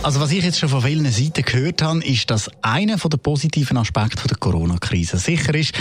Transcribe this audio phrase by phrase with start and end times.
[0.00, 3.76] Also was ich jetzt schon von vielen Seiten gehört habe, ist, dass einer der positiven
[3.76, 5.72] Aspekte der Corona-Krise sicher ist,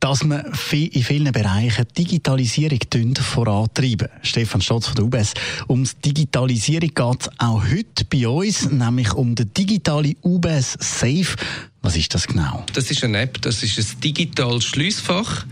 [0.00, 2.80] dass man in vielen Bereichen Digitalisierung
[3.20, 4.08] vorantreiben.
[4.22, 5.34] Stefan Stotz von der UBS.
[5.66, 11.36] Um die Digitalisierung geht es auch heute bei uns, nämlich um den digitale UBS Safe.
[11.82, 12.64] Was ist das genau?
[12.72, 15.44] Das ist eine App, das ist ein digitales Schließfach.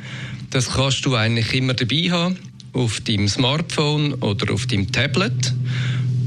[0.51, 2.39] Das kannst du eigentlich immer dabei haben,
[2.73, 5.53] auf deinem Smartphone oder auf deinem Tablet.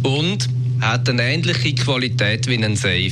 [0.04, 0.48] Und
[0.82, 3.12] hat eine ähnliche Qualität wie ein Safe.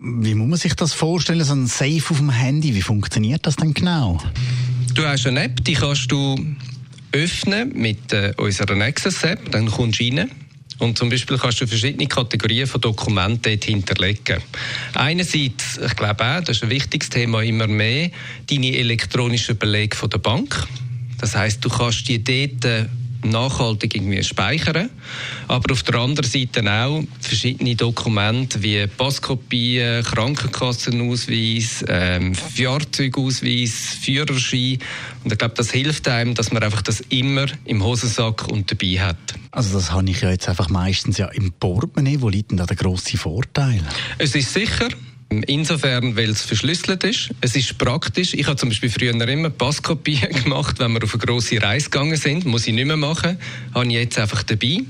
[0.00, 2.74] Wie muss man sich das vorstellen, so ein Safe auf dem Handy?
[2.74, 4.20] Wie funktioniert das denn genau?
[4.94, 6.36] Du hast eine App, die kannst du
[7.12, 10.30] öffnen mit äh, unserer Nexus App, dann kommst du rein.
[10.78, 14.42] Und zum Beispiel kannst du verschiedene Kategorien von Dokumenten dort hinterlegen.
[14.94, 18.10] Einerseits, ich glaube auch, das ist ein wichtiges Thema immer mehr,
[18.50, 20.66] deine elektronischen Belege von der Bank.
[21.20, 22.88] Das heißt, du kannst die dort
[23.24, 24.90] nachhaltig irgendwie speichern.
[25.48, 34.78] Aber auf der anderen Seite auch verschiedene Dokumente wie Passkopien, Krankenkassenausweis, ähm, Fahrzeugausweis, Führerschein.
[35.24, 39.00] Und ich glaube, das hilft einem, dass man einfach das immer im Hosensack und dabei
[39.00, 39.16] hat.
[39.50, 42.20] Also das habe ich ja jetzt einfach meistens ja im Portemonnaie.
[42.20, 43.82] Wo liegt denn da der grosse Vorteil?
[44.18, 44.88] Es ist sicher.
[45.40, 47.30] Insofern, weil es verschlüsselt ist.
[47.40, 48.34] Es ist praktisch.
[48.34, 52.16] Ich habe zum Beispiel früher immer Passkopien gemacht, wenn wir auf eine grosse Reise gegangen
[52.16, 52.44] sind.
[52.44, 53.38] Muss ich nicht mehr machen.
[53.74, 54.80] Habe ich jetzt einfach dabei.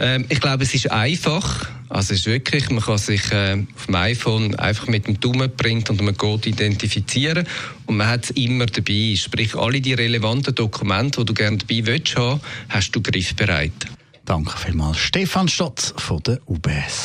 [0.00, 1.68] Ähm, ich glaube, es ist einfach.
[1.88, 5.90] Also es ist wirklich, man kann sich äh, auf dem iPhone einfach mit dem Daumenprint
[5.90, 7.46] und einem Code identifizieren
[7.86, 9.14] und man hat es immer dabei.
[9.16, 13.72] Sprich, alle die relevanten Dokumente, die du gerne dabei willst haben, hast du griffbereit.
[14.24, 14.98] Danke vielmals.
[14.98, 17.04] Stefan Stotz von der UBS.